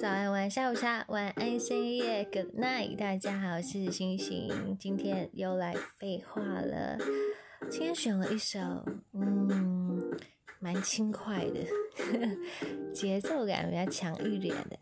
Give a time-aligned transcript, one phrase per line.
[0.00, 6.96] 早安，晚下午茶，晚安，深夜，Good night，大家好，我是星星，今天又来废话了。
[7.68, 8.58] 今天选了一首，
[9.12, 10.00] 嗯，
[10.58, 11.60] 蛮轻快的，
[12.94, 14.78] 节奏感比较强一点的。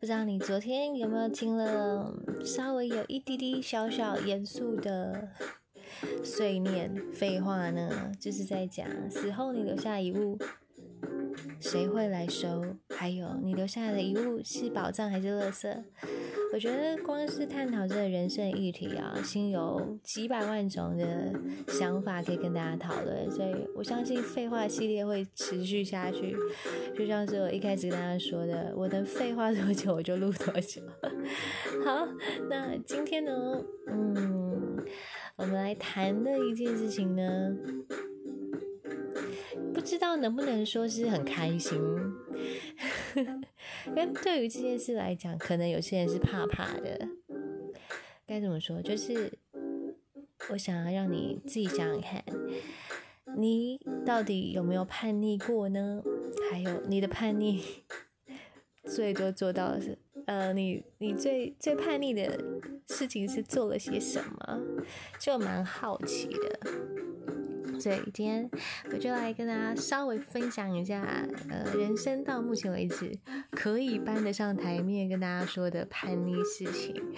[0.00, 2.12] 不知道你昨天有没有听了
[2.44, 5.28] 稍微有一滴滴小小严肃的
[6.24, 8.10] 碎念废话呢？
[8.18, 10.36] 就是在讲死后你留下遗物。
[11.68, 12.64] 谁会来收？
[12.90, 15.82] 还有你留下来的遗物是宝藏还是垃圾？
[16.52, 21.32] 我觉得光是探讨这人生议题啊，心有几百万种的
[21.66, 26.36] 想法可以跟大家讨论，所以我相信废话系列会持续下去。
[26.96, 30.80] 就像是我一开始跟大家说的，我能废话多久我就录多久。
[31.84, 32.06] 好，
[32.48, 34.84] 那今天呢，嗯，
[35.34, 37.56] 我们来谈的一件事情呢。
[39.86, 41.80] 不知道能不能说是很开心，
[43.86, 47.08] 因为对于这件事来讲，可能有些人是怕怕的。
[48.26, 48.82] 该怎么说？
[48.82, 49.38] 就是
[50.50, 52.24] 我想要让你自己想想看，
[53.36, 56.02] 你到底有没有叛逆过呢？
[56.50, 57.62] 还有你的叛逆
[58.84, 62.36] 最多做到的是，呃，你你最最叛逆的
[62.88, 64.60] 事情是做了些什么？
[65.20, 66.58] 就蛮好奇的。
[67.78, 68.50] 所以今天
[68.92, 71.02] 我就来跟大家稍微分享一下，
[71.48, 73.12] 呃，人生到目前为止
[73.50, 76.94] 可以搬得上台面跟大家说的叛逆事情。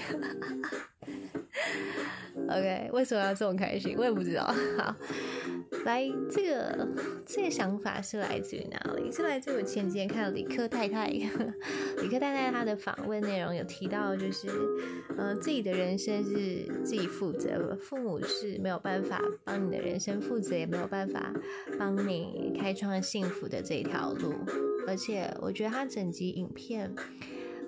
[2.49, 3.97] OK，为什么要这么开心？
[3.99, 4.45] 我也不知道。
[4.77, 4.95] 好。
[5.85, 6.89] 来，这个
[7.25, 9.11] 这个想法是来自于哪里？
[9.11, 11.09] 是来自于我前几天看李克太太，
[12.03, 14.49] 李克太太她的访问内容有提到，就是，
[15.17, 21.33] 呃，自己的人生是自己负责，父母是没有办法帮你的人生负责，也没有办法
[21.79, 24.35] 帮你开创幸福的这一条路。
[24.87, 26.95] 而且，我觉得他整集影片，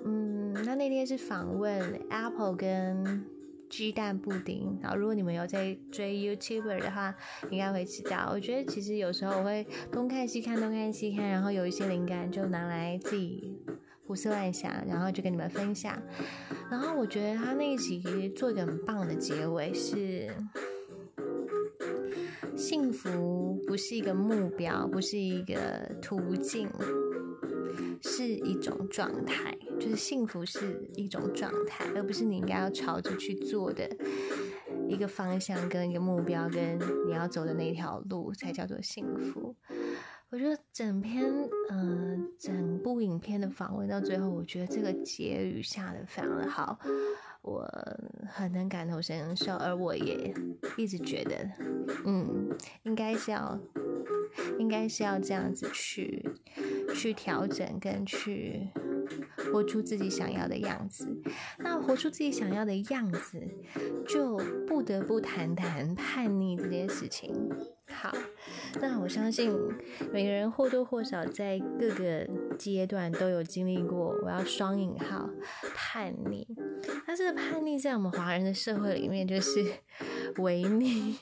[0.05, 3.25] 嗯，他那天是访问 Apple 跟。
[3.71, 7.15] 鸡蛋布丁，然后如果你们有在追 YouTuber 的话，
[7.49, 8.29] 应该会知道。
[8.33, 13.57] 我觉得其实有时候我会东看西看，东看西看，然后有一些灵感就拿来自己
[14.05, 15.97] 胡思乱想，然后就跟你们分享。
[16.69, 20.29] 然后我觉得他那一集做一个很棒的结尾是：
[22.57, 26.69] 幸福不是一个目标，不是一个途径。
[28.31, 33.89] 是一种状态，就是幸福是一种状态，而不是你应该要朝着去做的
[34.87, 39.53] 一个方向跟一个目标，跟你要走的那条路才叫做幸福。
[40.29, 41.25] 我觉得整篇，
[41.69, 46.79] 嗯，整部影片的访问到最后，我觉得这个结语下的非常的好，
[47.41, 47.69] 我
[48.29, 50.33] 很能感同身受，而我也
[50.77, 51.35] 一直觉得，
[52.05, 52.49] 嗯，
[52.83, 53.59] 应该是要，
[54.59, 56.23] 应该是要这样子去。
[56.93, 58.67] 去调整跟去
[59.53, 61.07] 活出自己想要的样子，
[61.57, 63.41] 那活出自己想要的样子，
[64.05, 64.37] 就
[64.67, 67.33] 不得不谈谈叛逆这件事情。
[67.89, 68.11] 好，
[68.81, 69.55] 那我相信
[70.11, 72.27] 每个人或多或少在各个
[72.59, 75.29] 阶段都有经历过，我要双引号
[75.73, 76.45] 叛逆。
[77.07, 79.65] 但是叛逆在我们华人的社会里面，就是
[80.39, 81.15] 违逆、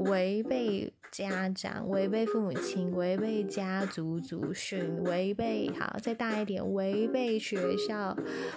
[0.00, 0.92] 违背。
[1.10, 8.16] 家长违背父母亲，违背家族祖训，违背好再大一点，违背学校，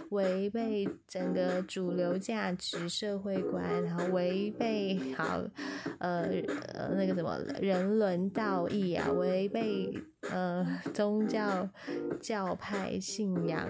[0.10, 5.42] 违背整个主流价值社会观，然后违背好
[6.00, 6.30] 呃
[6.74, 9.94] 呃那个什么人伦道义啊，违背
[10.30, 11.70] 呃宗教
[12.20, 13.68] 教派信仰。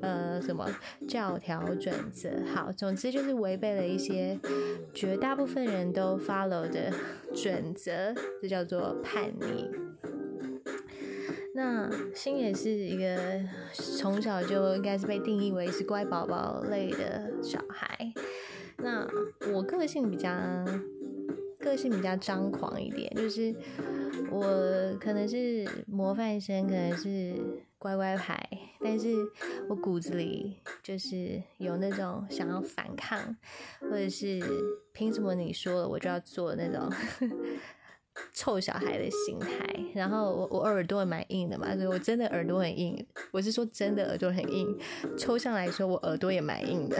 [0.00, 0.68] 呃，什么
[1.08, 2.28] 教条准则？
[2.54, 4.38] 好，总之就是违背了一些
[4.92, 6.92] 绝大部分人都 follow 的
[7.34, 9.70] 准则，这叫做叛逆。
[11.54, 18.12] 那心也是一个从小就应该是被定义为是乖宝宝类的小孩。
[18.78, 19.06] 那
[19.52, 20.30] 我个性比较
[21.60, 23.54] 个性比较张狂一点，就是
[24.30, 24.42] 我
[24.98, 27.34] 可能是模范生，可能是。
[27.76, 28.48] 乖乖牌，
[28.80, 29.14] 但是
[29.68, 33.36] 我骨子里就是有那种想要反抗，
[33.78, 34.40] 或者是
[34.94, 36.90] 凭什么你说了我就要做那种。
[38.32, 39.48] 臭小孩的心态，
[39.94, 43.04] 然后我我耳朵也蛮硬的嘛，所以我真的耳朵很硬。
[43.30, 44.78] 我是说真的耳朵很硬，
[45.18, 46.96] 抽象来说我耳朵也蛮硬的，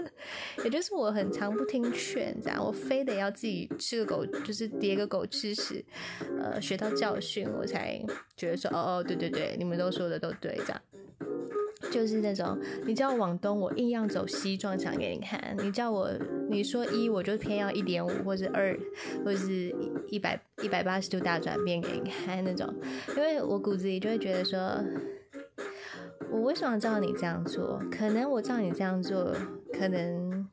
[0.64, 5.84] 也就是我很常不听劝，这样我非得要自己吃个狗，就是叠个狗吃屎，
[6.40, 8.02] 呃，学到教训我才
[8.36, 10.82] 觉得说哦哦对对对，你们都说的都对这样。
[11.90, 15.56] 就是那种，你叫我往东，我硬要走西撞墙给你看。
[15.58, 16.10] 你叫我，
[16.50, 18.78] 你说一，我就偏要一点五，或者二，
[19.24, 19.74] 或者是
[20.08, 22.72] 一百一百八十度大转变给你看那种。
[23.10, 24.58] 因为我骨子里就会觉得说，
[26.30, 27.80] 我为什么照你这样做？
[27.90, 29.34] 可能我照你这样做，
[29.72, 30.48] 可能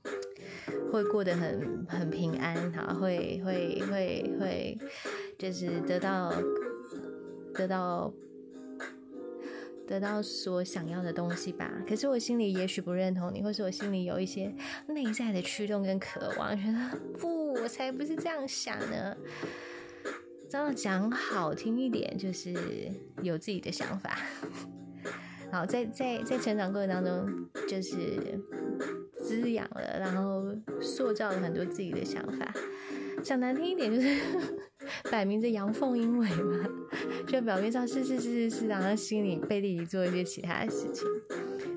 [0.92, 4.78] 会过得很很平安，哈，会会会会，
[5.38, 6.32] 就是得到
[7.54, 8.14] 得到
[9.88, 11.72] 得到所想要的东西吧。
[11.88, 14.54] 可是我心里也许不认同你，或是我心里有一些
[14.88, 19.16] 内在的驱动跟渴望，觉得不，我才不是这样想呢。
[20.50, 22.54] 这样讲好听一点，就是
[23.24, 24.18] 有自己的想法。
[25.52, 28.40] 好，在在在成长过程当中，就是
[29.24, 30.44] 滋养了，然后
[30.80, 32.54] 塑造了很多自己的想法。
[33.24, 34.20] 讲难听一点，就是
[35.10, 36.70] 摆明着阳奉阴违嘛，
[37.28, 41.08] 就表面上是是是是是，然后心里背地里做一些其他的事情。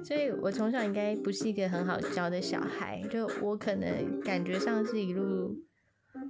[0.05, 5.57] 所以我从小应该不是一个很好教的小孩，就我可能感觉上是一路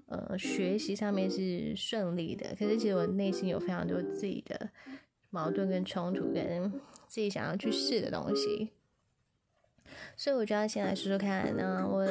[0.07, 4.71] 呃学习上面是顺利的，可是其实我内心有非常多自己的
[5.31, 6.73] 矛盾跟冲突跟。
[7.09, 8.73] 自己想要去试的东西，
[10.17, 11.55] 所以我就要先来说说看。
[11.57, 12.07] 那我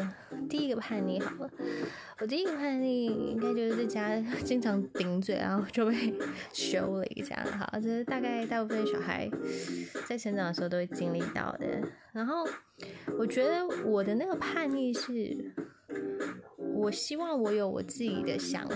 [0.48, 1.52] 第一个叛逆好了，
[2.20, 6.14] 我第一个叛逆应该就是在家经常顶嘴，然后就被
[6.54, 7.46] 修理这样。
[7.58, 9.30] 好，这是大概大部分小孩
[10.08, 11.82] 在成长的时候都会经历到的。
[12.14, 12.48] 然后
[13.18, 15.54] 我觉得我的那个叛逆是，
[16.58, 18.76] 我希望我有我自己的想法。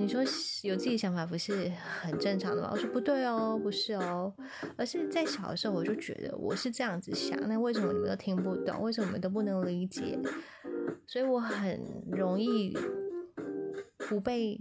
[0.00, 0.22] 你说
[0.62, 1.70] 有自己想法不是
[2.00, 2.70] 很正常的吗？
[2.72, 4.32] 我说不对哦，不是哦，
[4.78, 8.80] 而是在小的时候我就觉得我是这样子想，那为什么你们都听不懂？
[8.80, 10.18] 为什么你们都不能理解？
[11.06, 11.78] 所以我很
[12.10, 12.74] 容易
[14.08, 14.58] 不被。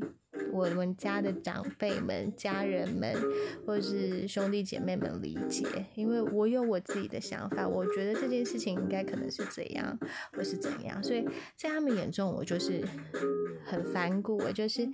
[0.53, 3.15] 我们家的长辈们、家人们，
[3.65, 5.65] 或是兄弟姐妹们理解，
[5.95, 9.97] 因为我有我自己的想法，我觉得这件事情应该可能是怎样，
[10.33, 11.25] 或是怎样，所以
[11.55, 12.83] 在他们眼中，我就是
[13.65, 14.87] 很反骨，我就是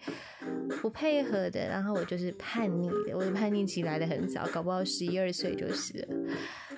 [0.81, 6.07] 不配合的，然后我就是叛逆的，我的叛逆期来的很早，搞不好十一二岁就是了，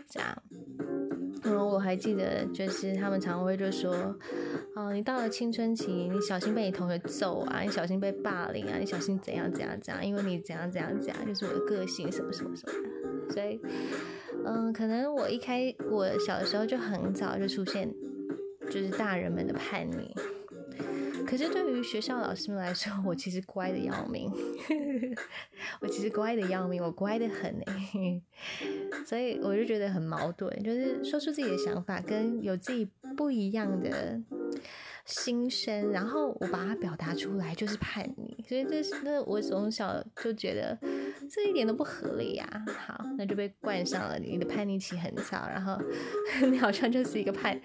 [0.09, 0.43] 这样。
[1.43, 4.17] 嗯，我还记得，就是他们常会就说，
[4.77, 13.33] 哦，你到了青春期，你小心被你同学揍啊，你小心被霸凌啊，你小心怎样怎样怎样，因为你怎样怎样怎样，就是我的个性什么什么什么的。
[13.33, 13.59] 所以，
[14.45, 17.91] 嗯，可能我一开我小的时候就很早就出现，
[18.69, 20.13] 就是大人们的叛逆。
[21.27, 24.31] 可是对于学校老师们来说，我其实乖的要命，
[25.81, 28.21] 我其实乖的要命，我乖的很哎，
[29.05, 32.87] 所以我就觉得很矛盾，就是说出自己的想法，跟有自己
[33.17, 34.21] 不一样的
[35.03, 40.77] 心声，然后我把它表达出来就是叛逆，所以这是那我从小就觉得
[41.29, 42.65] 这一点都不合理呀。
[42.85, 45.77] 好，那就被冠上了你的叛逆期很早，然后
[46.49, 47.59] 你好像就是一个叛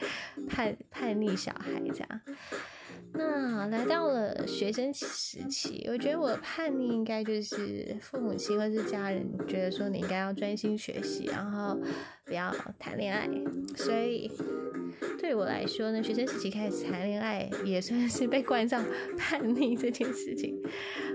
[0.48, 2.20] 叛叛逆小孩这样。
[3.14, 11.78] 那来到了学生时期，我觉得我叛逆应该就是父母亲或是家人觉得说你应该要专心学习，然后
[12.24, 13.28] 不要谈恋爱，
[13.76, 14.30] 所以。
[15.18, 18.84] 对我来说呢，学生时期开始谈恋爱也算是被冠上
[19.16, 20.60] 叛逆这件事情。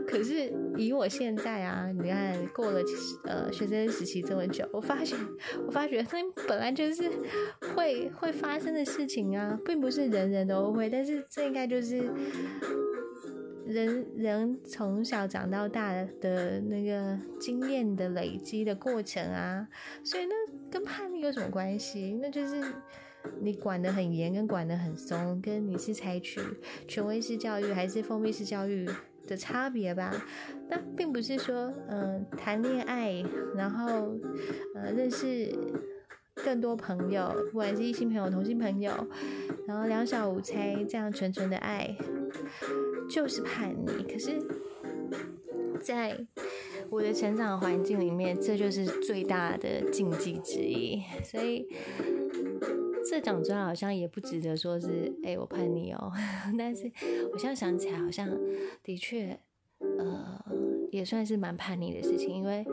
[0.07, 2.81] 可是以我现在啊，你看过了
[3.25, 5.18] 呃学生时期这么久，我发现
[5.65, 7.12] 我发觉那本来就是
[7.75, 10.89] 会会发生的事情啊，并不是人人都会。
[10.89, 12.09] 但是这应该就是
[13.65, 19.68] 人人从小长到大的那个经验的累积的过程啊。
[20.04, 20.35] 所以那
[20.71, 22.18] 跟叛逆有什么关系？
[22.21, 22.64] 那就是。
[23.42, 26.40] 你管得很严，跟管得很松，跟你是采取
[26.87, 28.87] 权威式教育还是封闭式教育
[29.28, 30.12] 的差别吧？
[30.69, 33.24] 那并不是说，嗯，谈恋爱，
[33.56, 34.18] 然后，
[34.74, 35.54] 呃，认识
[36.34, 38.92] 更多朋友，不管是异性朋友、同性朋友，
[39.68, 41.96] 然后两小无猜这样纯纯的爱，
[43.10, 44.04] 就是叛逆。
[44.04, 44.40] 可是，
[45.81, 46.26] 在
[46.90, 51.68] 我的成长环境里面，这就是最大的禁忌之一，所以。
[53.09, 56.11] 这讲出来好像也不值得说是，哎，我叛逆哦。
[56.57, 56.92] 但是
[57.31, 58.30] 我现在想起来，好像
[58.83, 59.40] 的确，
[59.80, 60.44] 呃，
[60.92, 62.66] 也算是蛮叛逆的事情，因为，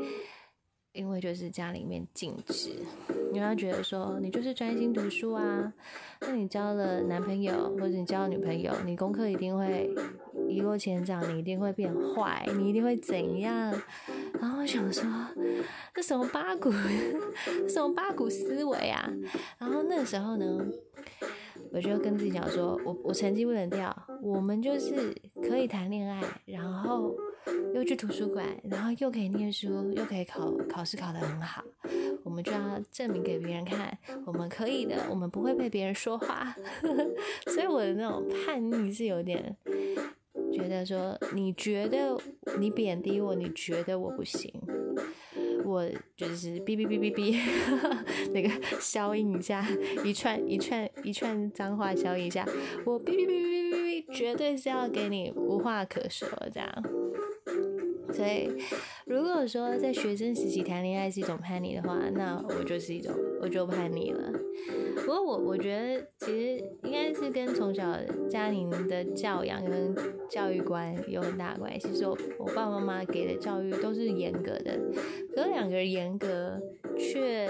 [0.92, 2.70] 因为就是家里面禁止，
[3.32, 5.72] 你要觉得说你就是专心读书啊，
[6.20, 9.88] 那你交了男朋友或者你交了女朋友，你功课一定会
[10.48, 13.72] 一落千丈，你一定会变坏，你一定会怎样？
[14.44, 15.02] 然后我想说，
[15.94, 16.70] 这什么八股，
[17.66, 19.10] 什么八股思维啊？
[19.56, 20.62] 然后那时候呢，
[21.72, 25.16] 我就跟自己讲说，我我成绩不能掉，我们就是
[25.48, 27.16] 可以谈恋爱，然后
[27.74, 31.64] 又去图书馆，然后又可以念书，又可以考考试考得很好，
[32.22, 33.96] 我们就要证明给别人看，
[34.26, 36.54] 我们可以的，我们不会被别人说话。
[37.48, 39.56] 所以我的那种叛逆是有点。
[40.54, 42.16] 觉得说，你觉得
[42.58, 44.52] 你贬低我，你觉得我不行，
[45.64, 45.84] 我
[46.16, 47.36] 就是哔哔哔哔哔，
[48.32, 48.48] 那个
[48.80, 49.66] 消音一下，
[50.04, 52.46] 一串一串一串脏话消音一下，
[52.84, 56.84] 我哔哔哔哔哔哔，绝对是要给你无话可说这样。
[58.12, 58.48] 所以，
[59.06, 64.30] 如果说在学生时期谈恋爱是一种叛逆的话，那我就是一种我就叛逆了。
[65.04, 67.98] 不过我我觉得其实应该是跟从小
[68.30, 69.92] 家庭的教养跟
[70.28, 71.88] 教育观有很大关系。
[71.88, 74.78] 其实我我爸爸妈妈给的教育都是严格的，
[75.34, 76.60] 可两个人严格，
[76.98, 77.46] 却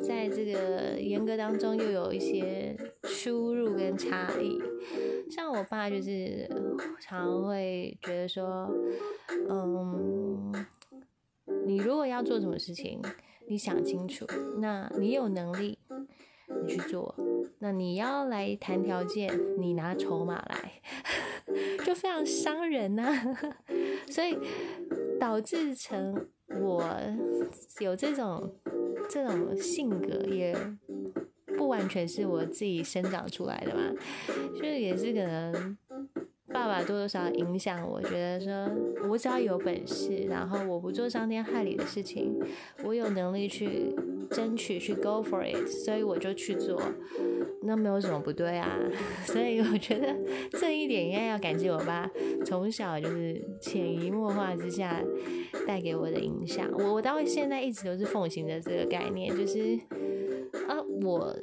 [0.00, 4.58] 在这个严格当中又有一些出入跟差异。
[5.30, 6.48] 像我爸就是
[7.00, 8.70] 常会觉得说，
[9.48, 10.52] 嗯，
[11.66, 13.02] 你如果要做什么事情，
[13.48, 14.24] 你想清楚，
[14.60, 15.78] 那你有能力，
[16.64, 17.14] 你去做。
[17.58, 20.80] 那你要来谈条件，你拿筹码来，
[21.84, 23.36] 就非常伤人呐。
[24.10, 24.36] 所以
[25.18, 26.26] 导致成
[26.60, 26.84] 我
[27.80, 28.54] 有这种
[29.08, 30.56] 这种性格也。
[31.56, 33.90] 不完全是我自己生长出来的嘛，
[34.54, 35.74] 就是也是可能
[36.48, 38.70] 爸爸多多少少影响我，觉得说
[39.08, 42.38] 我只要有本事，然后我不做伤天害理的事情，
[42.84, 43.96] 我有能力去
[44.30, 46.78] 争取去 go for it，所以我就去做，
[47.66, 48.78] 那没有什么不对啊。
[49.26, 50.14] 所以我觉得
[50.52, 52.10] 这一点应该要感谢我爸
[52.44, 55.02] 从小就是潜移默化之下
[55.66, 56.70] 带给我的影响。
[56.72, 59.78] 我我到现在一直都是奉行着这个概念，就是。
[60.68, 61.36] 啊，我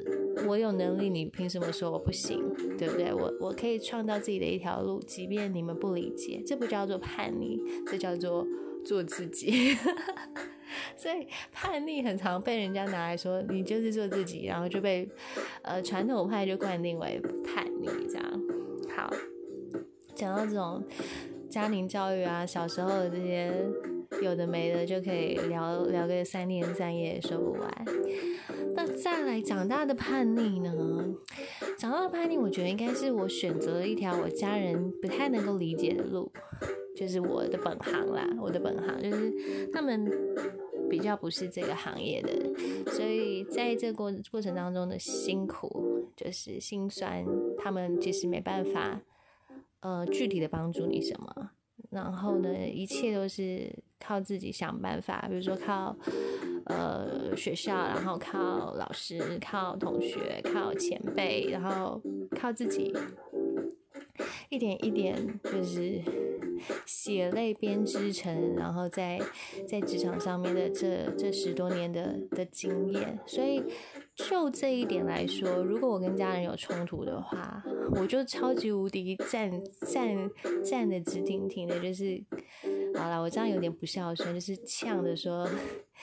[0.48, 2.42] 我有能力，你凭什么说我不行？
[2.76, 3.12] 对不对？
[3.14, 8.46] 我我可以创造自己的一条路，即便你们不理解，这不叫做叛逆，这叫做
[8.84, 9.76] 做自己。
[10.96, 15.08] 所以叛逆很常被人家拿来说，你就是做自己，然后就被
[15.62, 18.40] 呃传统派就冠定为叛逆这样。
[18.96, 19.12] 好，
[20.14, 20.82] 讲到这种
[21.48, 23.52] 家庭教育啊，小时候的这些
[24.22, 27.84] 有的没的，就可以聊聊个三天三夜也说不完。
[28.76, 30.72] 那再来长大的叛逆呢？
[31.78, 36.30] 长大的叛逆，我觉得应该是我选择了一条我家人不太能够理解的路，
[36.96, 38.28] 就是我的本行啦。
[38.40, 39.32] 我的本行就是
[39.72, 40.10] 他们
[40.88, 42.30] 比较不是这个行业的，
[42.92, 47.24] 所以在这过过程当中的辛苦，就是心酸，
[47.58, 49.00] 他们其实没办法，
[49.80, 51.50] 呃，具体的帮助你什么。
[51.90, 55.96] 然后呢，一切都是靠自己想办法，比如说靠。
[56.66, 62.00] 呃，学校，然后靠老师，靠同学，靠前辈，然后
[62.30, 62.90] 靠自己，
[64.48, 65.14] 一点一点
[65.44, 66.00] 就是
[66.86, 69.20] 血泪编织成，然后在
[69.66, 73.62] 在职场上面的这这十多年的的经验，所以
[74.14, 77.62] 就这一点来说，如果我跟家人有冲突的话，
[77.96, 80.30] 我就超级无敌站站
[80.64, 82.22] 站的直挺挺的，就是
[82.94, 85.48] 好了，我这样有点不孝顺，就是呛着说。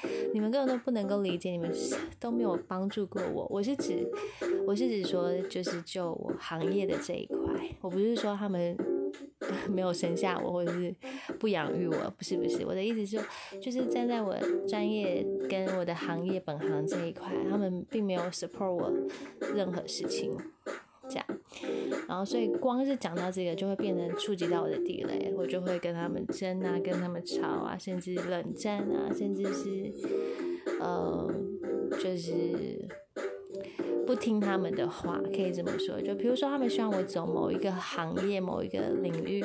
[0.34, 1.70] 你们根本都不能够理解，你们
[2.18, 3.46] 都没有帮助过我。
[3.52, 4.10] 我是指，
[4.66, 7.38] 我是指说，就是就我行业的这一块，
[7.82, 8.76] 我不是说他们
[9.70, 10.94] 没有生下我，或者是
[11.40, 12.66] 不养育我，不是不是。
[12.66, 13.20] 我的意思是，
[13.60, 14.36] 就是站在我
[14.68, 18.92] 专业跟我的行业本行这一块，他们并没有 support 我
[19.56, 20.36] 任何事情。
[21.10, 21.26] 这样，
[22.08, 29.92] 然后所以光是讲到这个，就会变成触及到我的地雷，我就会跟他们争啊，跟他们吵啊，甚至冷战啊，甚至是
[30.80, 31.30] 呃，
[32.02, 32.88] 就是
[34.12, 35.98] 不听他们的话，可以这么说。
[36.02, 39.42] 就比如说，他们希望我走某一个行业、某一个领域，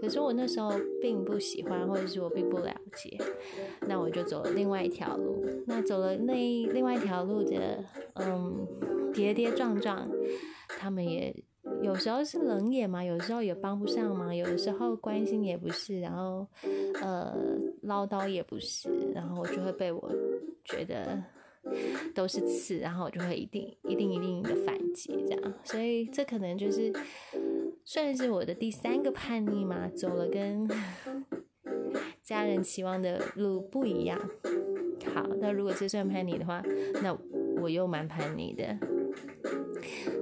[0.00, 0.70] 可是我那时候
[1.02, 3.18] 并不喜欢，或者是我并不了解，
[3.88, 5.44] 那我就走另外一条路。
[5.66, 6.32] 那走了那
[6.66, 8.64] 另外一条路的，嗯，
[9.12, 10.08] 跌跌撞撞。
[10.78, 11.34] 他们也
[11.82, 16.46] 有时候是冷眼嘛，有时候也帮不上忙，有的时候关心也不是，然后
[17.02, 17.34] 呃
[17.82, 20.08] 唠叨也不是，然后我就会被我
[20.64, 21.20] 觉得
[22.14, 26.92] 都是刺，然后我就会一定一定一定的反击这样，所以这可能就是
[27.84, 30.68] 算是我的第三个叛逆嘛，走了跟
[32.22, 34.18] 家人期望的路不一样。
[35.14, 36.62] 好，那如果这算叛逆的话，
[37.02, 37.16] 那
[37.60, 38.76] 我又蛮叛逆的。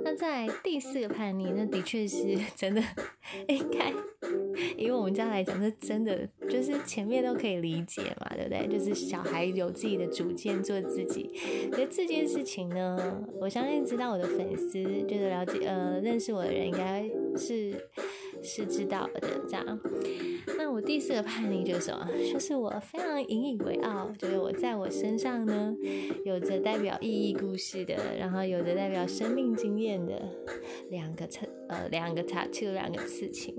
[0.04, 2.82] 那在第四个叛逆，那的确是 真的，
[3.49, 3.92] 应该
[4.82, 8.66] 以我们家来讲，是真的，就是前面都可以理解嘛，对不对？
[8.66, 11.30] 就是小孩有自己的主见，做自己。
[11.70, 17.88] 可是这件事情呢，我相信知道我的粉丝，就是了解呃认识我的人，应该是。
[18.44, 19.80] 是知道的，这样。
[20.58, 22.08] 那我第四个叛逆就是什么？
[22.32, 25.72] 就是我非常引以为傲，就是我在我身上呢，
[26.24, 30.20] 有着代表意义故事的，然后有着代表生命经验的
[30.90, 33.54] 两个刺，呃，两个 tattoo，两个刺青。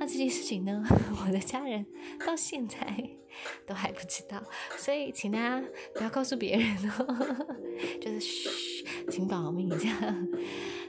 [0.00, 0.82] 那这件事情呢，
[1.26, 1.84] 我的家人
[2.26, 2.78] 到现在
[3.66, 4.42] 都还不知道，
[4.78, 5.62] 所以请大家
[5.94, 6.66] 不要告诉别人
[6.98, 7.46] 哦，
[8.00, 10.28] 就是嘘，请保密这样。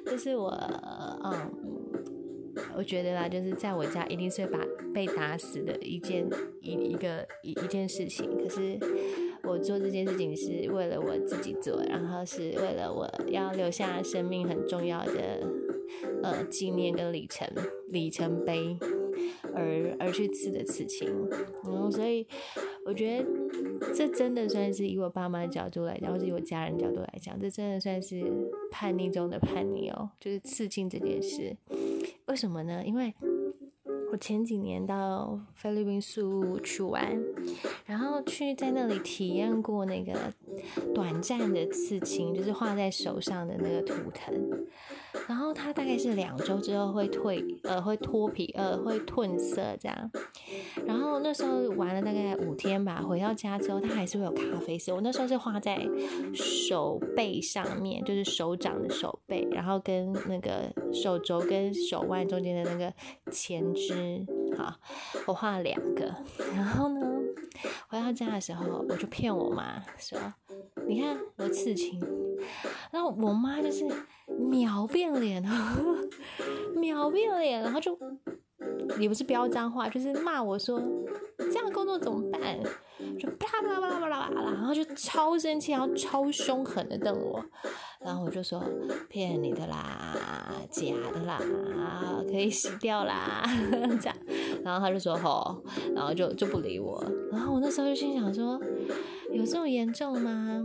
[0.05, 0.49] 就是我，
[1.25, 1.51] 嗯，
[2.75, 4.57] 我觉得啦，就是在我家一定是把
[4.93, 6.25] 被打死的一件
[6.61, 8.79] 一一个一一件事情，可是。
[9.43, 15.41] 我做这件事情是为了我自己做，然后是为了我要留下生命很重要的
[16.21, 17.47] 呃纪念跟里程
[17.89, 18.77] 里程碑
[19.55, 21.07] 而而去刺的刺青，
[21.63, 22.27] 然后所以
[22.85, 23.25] 我觉得
[23.93, 28.23] 这真的算是以我爸妈的角度来讲，或者以我家人角度来讲，这真的算是
[28.69, 31.55] 叛逆中的叛逆哦，就是刺青这件事。
[32.27, 32.83] 为什么呢？
[32.85, 33.13] 因为。
[34.11, 37.17] 我前几年到菲律宾宿去玩，
[37.85, 40.11] 然后去在那里体验过那个
[40.93, 44.65] 短暂的刺青，就是画在手上的那个图腾。
[45.27, 50.11] 然后它大概是两周之后会退，呃，会脱皮，呃，会褪色这样。
[50.85, 54.93] 然后那时候玩了大概五天吧，回到家之后它还是会有咖啡色。
[54.95, 55.85] 我那时候是画在
[56.33, 62.93] 手背上面，就是手掌的手背，然后跟那个手肘跟手腕中间的那个
[63.31, 64.25] 前肢，
[64.57, 64.75] 好，
[65.27, 66.13] 我画了两个。
[66.55, 67.01] 然后呢，
[67.87, 70.17] 回到家的时候我就骗我妈说
[70.87, 72.01] ：“你看我刺青。”
[72.91, 73.85] 然后我妈就是。
[74.49, 75.77] 秒变脸啊！
[76.75, 77.97] 秒变脸，然后就
[78.99, 80.81] 也不是飙脏话，就是骂我说
[81.37, 82.59] 这样工作怎么办？
[83.19, 87.43] 就啪啪啪啪啪啪，然后就超生气，然后超凶狠的瞪我，
[87.99, 88.63] 然后我就说
[89.09, 90.15] 骗你的啦，
[90.69, 91.39] 假的啦，
[92.29, 93.43] 可以洗掉啦，
[93.99, 94.15] 这样，
[94.63, 95.63] 然后他就说吼，
[95.95, 98.59] 然后就就不理我，然后我那时候就心想说，
[99.31, 100.63] 有这么严重吗？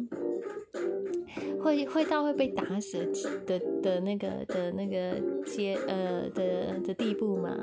[1.67, 3.05] 会会到会被打死
[3.45, 7.59] 的的那个的那个阶呃的的地步吗？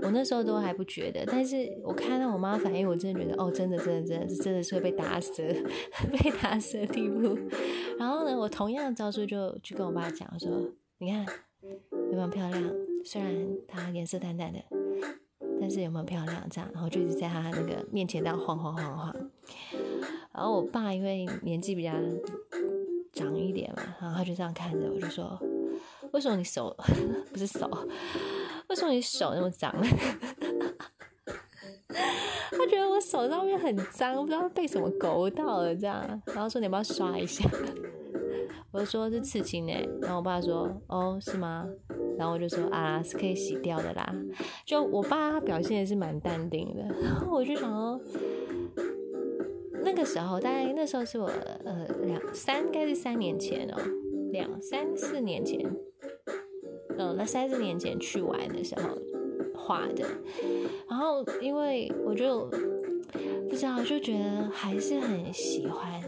[0.00, 5.42] 我那时候都还不觉得，但是我看到我妈反应，我真的觉得哦，真的真的真的真的是会被打死
[6.10, 7.36] 被打死的地步。
[7.98, 10.50] 然后呢，我同样的招数就去跟我爸讲说，
[10.96, 11.26] 你看
[12.10, 12.62] 有没有漂亮？
[13.04, 13.30] 虽然
[13.68, 14.58] 它颜色淡淡的，
[15.60, 16.48] 但是有没有漂亮？
[16.50, 19.14] 这样，然后就一直在他那个面前这样晃晃晃晃。
[20.32, 21.92] 然后我爸因为年纪比较。
[23.14, 25.38] 长一点嘛，然后他就这样看着我，就说
[26.12, 26.74] ：“为什么你手
[27.32, 27.68] 不是手？
[28.68, 29.74] 为什么你手那么脏？”
[32.50, 37.48] 他觉得我手上面很脏，不知道被什么勾到了这样，然后说：“你要不要刷一下？”
[38.72, 41.66] 我就说：“是刺青诶。”然后我爸说：“哦，是吗？”
[42.18, 44.14] 然后我就说：“啊，是可以洗掉的啦。”
[44.64, 48.00] 就我爸他表现也是蛮淡定的，然后我就想说。
[49.84, 51.26] 那个时候，大概那时候是我
[51.64, 53.76] 呃两三，应该是三年前哦，
[54.32, 55.60] 两三四年前，
[56.98, 58.98] 呃，那三四年前去玩的时候
[59.54, 60.06] 画的。
[60.88, 62.46] 然后因为我就
[63.48, 66.02] 不知道，就觉得还是很喜欢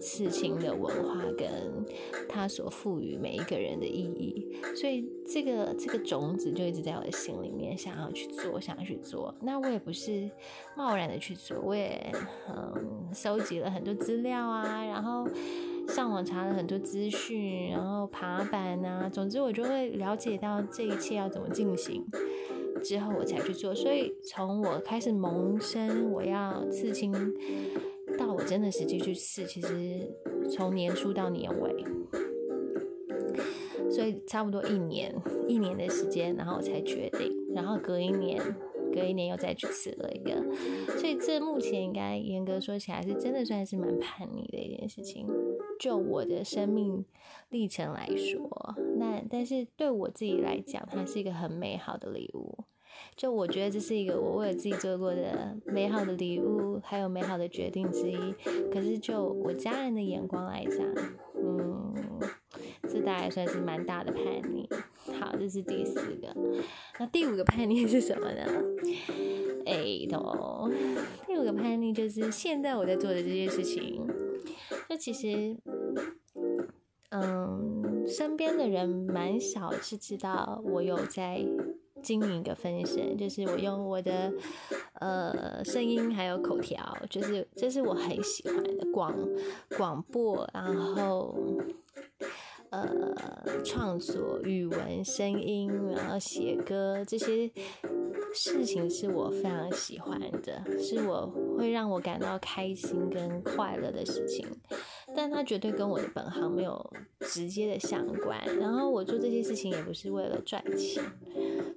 [0.00, 1.48] 刺青的文化跟
[2.28, 9.34] 它所赋予每一个人的意义，所以这个这个种子就一直在我的心里面，想要去做，想要去做。
[9.42, 10.30] 那我也不是
[10.76, 12.12] 贸然的去做，我也
[12.48, 12.98] 嗯。
[13.12, 15.26] 收集了很多资料啊，然后
[15.88, 22.06] 上网查了很多资讯，然后爬板啊，总之我就会了解到这一切要怎么进行，
[22.84, 23.74] 之后我才去做。
[23.74, 27.12] 所以从我开始萌生我要刺青，
[28.20, 30.14] 到我真的实际去试，其实
[30.50, 31.84] 从年初到年尾，
[33.90, 35.14] 所以差不多一年
[35.48, 38.38] 一年的时间，然后我才决定，然后隔一年。
[38.92, 40.34] 隔一年又再去试了一个，
[40.98, 45.28] 所以这目前应该严格说起来是真的算是蛮叛逆的一件事情。
[45.78, 47.04] 就我的生命
[47.50, 52.64] 历程来说，那但是对我自己来讲，它是一个很美好的礼物。
[53.16, 58.34] 就我觉得这是一个我为了自己做过的美好的礼物，还有美好的决定之一。
[58.72, 60.78] 可是就我家人的眼光来讲，
[61.36, 61.94] 嗯，
[62.88, 64.68] 这大概算是蛮大的叛逆。
[65.18, 66.34] 好，这是第四个。
[66.98, 68.42] 那第五个叛逆是什么呢？
[69.66, 70.70] 哎，都，
[71.26, 74.06] 第五个叛逆就是现在我在做的这件事情。
[74.88, 75.56] 就其实，
[77.10, 81.44] 嗯，身边的人蛮少是知道我有在
[82.02, 84.32] 经营一个分身，就是我用我的
[84.94, 89.14] 呃声音还有口条，就是这是我很喜欢的广
[89.76, 91.36] 广播，然后。
[92.70, 93.12] 呃，
[93.64, 97.50] 创作语文、声音，然后写歌这些
[98.32, 101.26] 事情是我非常喜欢的，是我
[101.58, 104.46] 会让我感到开心跟快乐的事情。
[105.16, 108.40] 但它绝对跟我的本行没有直接的相关。
[108.60, 111.02] 然后我做这些事情也不是为了赚钱，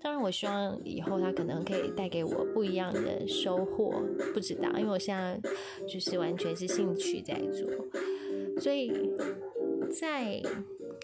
[0.04, 5.40] 当然，我希望以后他可能可以带给我不一样的收获，不知道，因为我现在
[5.88, 7.70] 就是完全是兴趣在做，
[8.60, 8.92] 所以
[9.90, 10.42] 在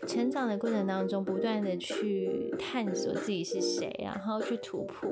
[0.05, 5.09] 成长的过程当中，不断的去探索自己是谁，然后去突破。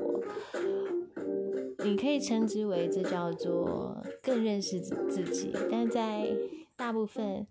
[1.84, 6.36] 你可以称之为这叫做更认识自己，但在
[6.76, 7.46] 大部分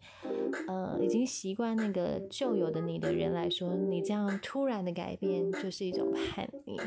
[0.67, 6.79] 呃已经习惯那个旧有的你的人来说，你这样突然的改变就是一种叛逆。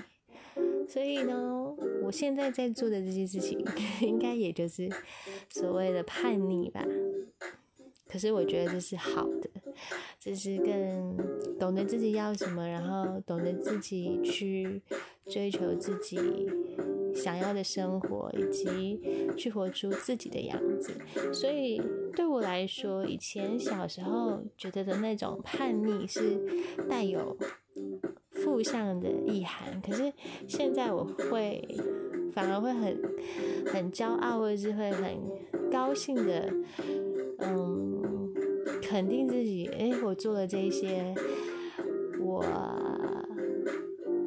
[0.88, 3.64] 所以呢，我现在在做的这些事情，
[4.00, 4.88] 应该也就是
[5.48, 6.84] 所谓的叛逆吧。
[8.08, 9.48] 可是我觉得这是好的，
[10.18, 11.16] 这是更
[11.60, 14.82] 懂得自己要什么，然后懂得自己去
[15.26, 16.18] 追求自己
[17.14, 19.00] 想要的生活，以及
[19.36, 20.92] 去活出自己的样子。
[21.32, 21.80] 所以
[22.14, 26.38] 对我来说，以前小时候觉得的那种叛逆是
[26.88, 27.36] 带有
[28.30, 30.12] 负向的意涵，可是
[30.46, 31.66] 现在我会
[32.32, 33.00] 反而会很
[33.66, 35.18] 很骄傲，或者是会很
[35.70, 36.52] 高兴的，
[37.38, 37.98] 嗯。
[38.82, 41.14] 肯定自己，哎，我做了这些，
[42.20, 42.42] 我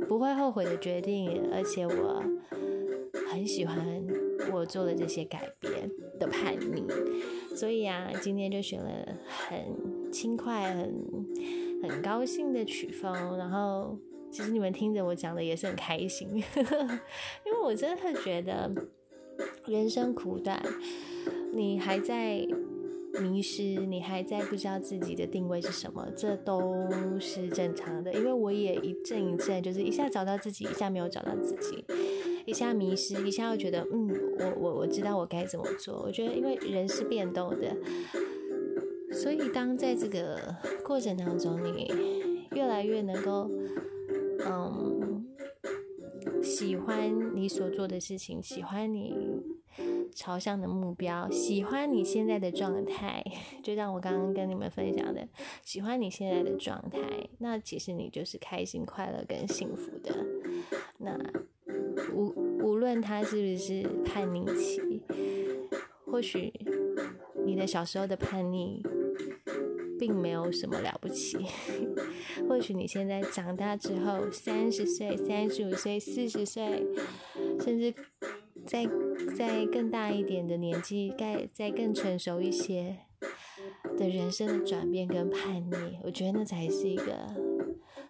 [0.07, 2.23] 不会后悔的决定，而且我
[3.29, 3.77] 很喜欢
[4.53, 5.72] 我做的这些改变
[6.27, 6.83] 叛逆，
[7.55, 8.89] 所以啊，今天就选了
[9.27, 10.93] 很轻快、很
[11.83, 13.97] 很高兴的曲风，然后
[14.31, 18.71] 其实你们听着我讲的也是很开心， 因为我真的觉得
[19.65, 20.61] 人生苦短，
[21.53, 22.47] 你还在。
[23.21, 28.11] 迷失，你还在不知道自己的定位是什么，这都是正常的。
[28.11, 31.85] 因为我也一阵一阵，就是一下找到自己，一下没有找到自己，
[32.45, 36.01] 一下迷失，一下又觉得，嗯，我我我知道我该怎么做。
[36.01, 37.75] 我觉得，因为人是变动的，
[39.11, 41.91] 所以当在这个过程当中，你
[42.51, 43.49] 越来越能够，
[44.45, 45.25] 嗯，
[46.43, 49.41] 喜欢你所做的事情，喜欢你。
[50.15, 53.23] 朝向的目标，喜欢你现在的状态，
[53.63, 55.27] 就像我刚刚跟你们分享的，
[55.63, 60.23] 喜欢你现在的状态，那其实你就是开心、快乐跟幸福的。
[60.99, 61.17] 那
[62.13, 65.01] 无无论他是不是叛逆期，
[66.05, 66.53] 或许
[67.45, 68.81] 你的小时候的叛逆
[69.99, 71.37] 并没有什么了不起，
[72.49, 76.85] 或许你现在长大之后，三十岁、三十五岁、四十岁，
[77.59, 77.93] 甚至。
[78.65, 78.87] 在
[79.35, 82.95] 在更大一点的年纪，再再更成熟一些
[83.97, 87.03] 的人生的转变跟叛逆，我觉得那才是一个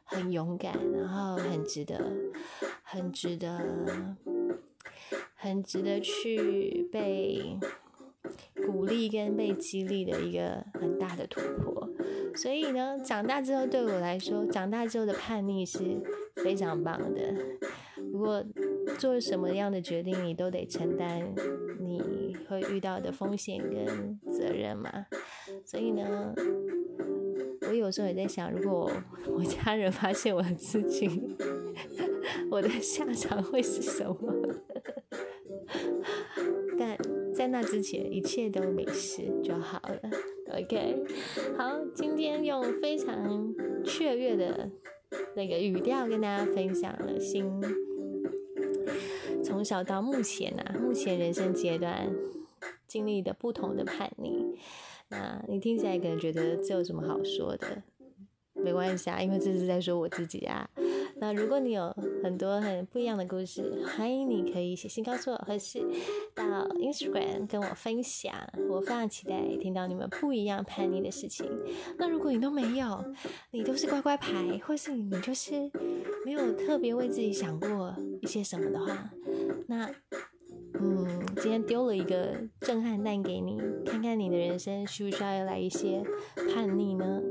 [0.04, 2.00] 很勇敢，然后很值得、
[2.94, 3.60] 很值得、
[5.34, 7.58] 很值得去被
[8.68, 11.90] 鼓励跟被激励的一个很大的突破。
[12.36, 15.80] 所以呢，长大之后对我来说，长大之后的叛逆是
[16.36, 17.34] 非常棒的。
[18.12, 18.46] 如果
[19.00, 21.34] 做什么样的决定，你都得承担
[21.80, 25.08] 你会遇到的风险跟责任嘛。
[25.66, 26.32] 所以呢，
[27.68, 28.92] 我有时候也在想，如果
[29.36, 31.36] 我 家人发现我的事情，
[32.54, 34.16] 我的下场会是什么？
[36.78, 36.96] 但
[37.34, 40.00] 在那之前，一切都没事就好了。
[40.52, 41.04] OK，
[41.58, 43.52] 好，今天用非常
[43.84, 44.70] 雀跃的
[45.36, 47.60] 那个语调跟大家分享了新。
[49.44, 52.14] 从小到目前呐，目前人生阶段
[52.86, 54.60] 经历的不同的叛逆，
[55.10, 57.82] 那你听起来可能觉得这有什么好说的？
[58.54, 60.70] 没关系啊，因为这是在说我自己啊。
[61.24, 61.90] 那如果你有
[62.22, 65.80] 很多很不一样的故事，欢迎你可以写信告诉我，或是
[66.36, 68.34] 到 Instagram 跟我分享。
[68.70, 71.50] 我非常期待听到你们不一样叛逆的事情。
[71.98, 73.02] 那如果你都没有，
[73.52, 75.72] 你都是乖乖牌，或是你就是
[76.26, 79.10] 没有特别为自己想过一些什么的话，
[79.68, 79.90] 那
[80.74, 86.04] 嗯，今天丢了一个震撼弹给你，看看你的人生需不需要来一些
[86.54, 87.22] 叛逆呢？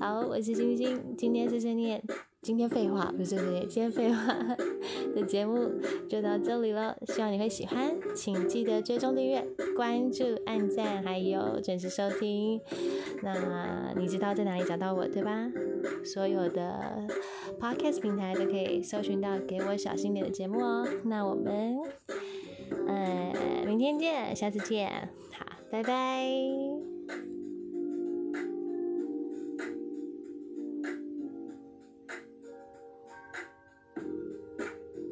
[0.00, 2.02] 好，我是星星，今天是碎念。
[2.42, 4.34] 今天废话不是不是，今天废话
[5.14, 5.70] 的节目
[6.08, 12.58] 就到这里了，希望你会喜欢，请记得追踪订阅、关注、按赞，还有准时收听。
[13.22, 15.50] 那你知道在哪里找到我对吧？
[16.02, 17.06] 所有的
[17.60, 20.88] podcast 平台都可以搜寻到《给我小心点》的节目哦。
[21.04, 21.78] 那我们
[22.88, 23.34] 呃
[23.66, 26.79] 明天见，下次见，好，拜拜。